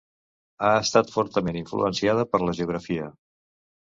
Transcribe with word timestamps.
Ha 0.69 0.69
estat 0.85 1.11
fortament 1.15 1.59
influenciada 1.59 2.25
per 2.31 2.41
la 2.45 2.57
geografia. 2.61 3.11